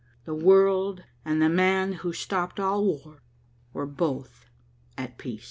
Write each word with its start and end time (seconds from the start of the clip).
The 0.25 0.33
world 0.33 1.03
and 1.23 1.39
the 1.39 1.47
man 1.47 1.93
who 1.93 2.11
stopped 2.11 2.59
all 2.59 2.83
war 2.83 3.21
were 3.71 3.85
both 3.85 4.47
at 4.97 5.19
peace. 5.19 5.39